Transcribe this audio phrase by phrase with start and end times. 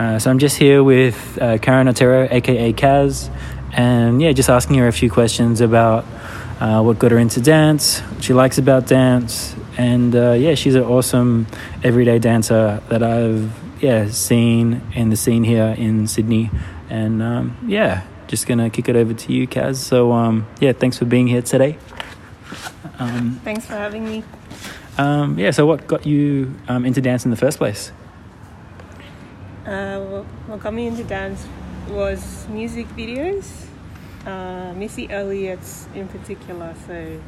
[0.00, 3.28] Uh, so I'm just here with uh, Karen Otero, aka Kaz,
[3.74, 6.06] and yeah, just asking her a few questions about
[6.58, 10.74] uh, what got her into dance, what she likes about dance, and uh, yeah, she's
[10.74, 11.46] an awesome
[11.84, 13.52] everyday dancer that I've
[13.82, 16.50] yeah seen in the scene here in Sydney,
[16.88, 19.76] and um, yeah, just gonna kick it over to you, Kaz.
[19.76, 21.76] So um, yeah, thanks for being here today.
[22.98, 24.24] Um, thanks for having me.
[24.96, 27.92] Um, yeah, so what got you um, into dance in the first place?
[29.70, 31.46] Uh, what got me into dance
[31.90, 33.46] was music videos,
[34.26, 36.74] uh, Missy Elliott's in particular.
[36.88, 37.20] So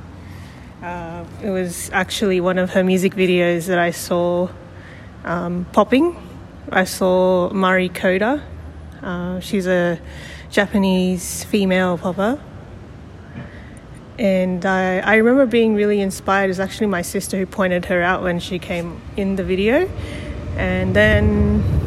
[0.83, 4.48] uh, it was actually one of her music videos that I saw
[5.24, 6.16] um, popping.
[6.73, 8.42] I saw Mari Koda.
[9.00, 10.00] Uh, she's a
[10.50, 12.41] Japanese female popper.
[14.19, 16.47] And I, I remember being really inspired.
[16.47, 19.88] It was actually my sister who pointed her out when she came in the video.
[20.56, 21.81] And then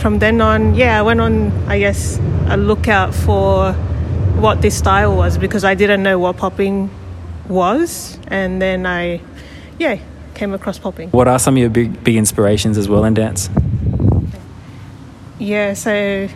[0.00, 2.18] from then on, yeah, I went on, I guess,
[2.48, 3.72] a lookout for
[4.40, 6.90] what this style was because I didn't know what popping
[7.48, 8.18] was.
[8.28, 9.20] And then I,
[9.78, 9.98] yeah,
[10.34, 11.10] came across popping.
[11.10, 13.50] What are some of your big, big inspirations as well in dance?
[15.38, 16.28] Yeah, so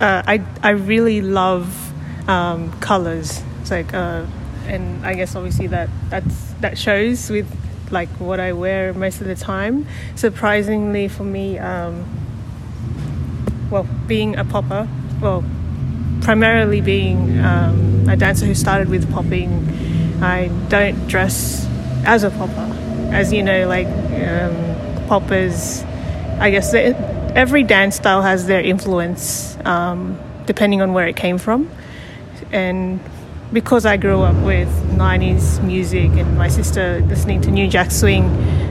[0.00, 1.92] uh, I, I really love
[2.28, 3.42] um, colors.
[3.60, 4.24] It's like, uh,
[4.66, 7.48] and I guess obviously that that's that shows with
[7.90, 9.86] like what I wear most of the time.
[10.14, 12.04] Surprisingly for me, um,
[13.70, 14.88] well, being a popper,
[15.20, 15.44] well,
[16.22, 19.68] primarily being um, a dancer who started with popping,
[20.22, 21.66] I don't dress
[22.04, 22.76] as a popper.
[23.12, 25.82] As you know, like um, poppers,
[26.38, 31.70] I guess every dance style has their influence um, depending on where it came from.
[32.52, 33.00] And
[33.52, 38.24] because I grew up with 90s music and my sister listening to New Jack Swing,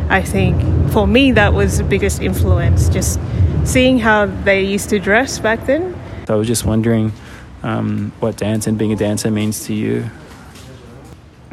[0.10, 2.90] I think for me that was the biggest influence.
[2.90, 3.20] Just
[3.66, 5.96] seeing how they used to dress back then.
[6.28, 7.12] I was just wondering
[7.64, 10.10] um, what dance and being a dancer means to you.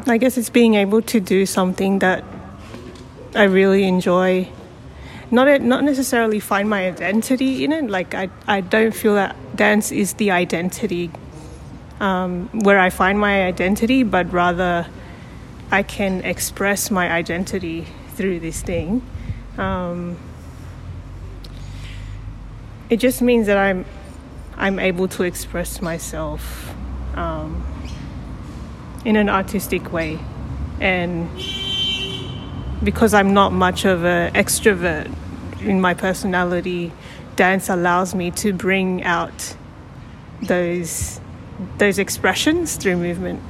[0.05, 2.23] I guess it's being able to do something that
[3.35, 4.47] I really enjoy.
[5.29, 7.89] Not not necessarily find my identity in it.
[7.89, 11.11] Like I I don't feel that dance is the identity
[11.99, 14.87] um, where I find my identity, but rather
[15.71, 19.01] I can express my identity through this thing.
[19.57, 20.17] Um,
[22.89, 23.85] it just means that I'm
[24.55, 26.73] I'm able to express myself
[27.15, 27.63] um,
[29.05, 30.19] in an artistic way,
[30.79, 31.29] and
[32.83, 35.13] because I'm not much of an extrovert
[35.61, 36.91] in my personality,
[37.35, 39.55] dance allows me to bring out
[40.41, 41.19] those
[41.77, 43.41] those expressions through movement.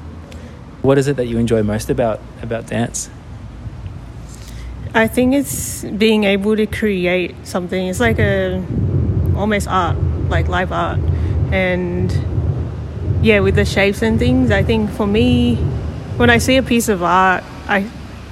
[0.81, 3.09] What is it that you enjoy most about about dance?
[4.93, 7.87] I think it's being able to create something.
[7.87, 8.65] It's like a
[9.37, 9.97] almost art,
[10.29, 10.99] like live art.
[11.51, 12.11] And
[13.21, 15.55] yeah, with the shapes and things, I think for me,
[16.17, 17.89] when I see a piece of art, I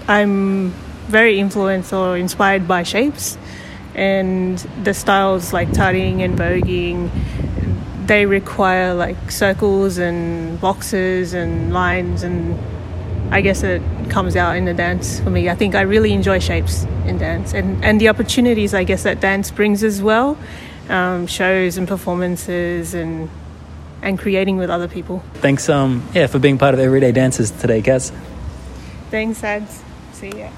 [0.07, 0.71] I'm
[1.07, 3.37] very influenced or inspired by shapes
[3.93, 7.09] and the styles like tutting and voguing
[8.05, 12.59] they require like circles and boxes and lines and
[13.33, 15.49] I guess it comes out in the dance for me.
[15.49, 19.21] I think I really enjoy shapes in dance and, and the opportunities I guess that
[19.21, 20.37] dance brings as well
[20.89, 23.29] um, shows and performances and
[24.01, 25.23] and creating with other people.
[25.35, 28.11] Thanks, um, yeah, for being part of Everyday Dancers today, Kaz.
[29.09, 29.81] Thanks, Ads.
[30.13, 30.49] See ya.